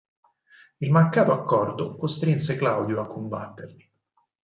[0.79, 3.91] Il mancato accordo costrinse Claudio a combatterli.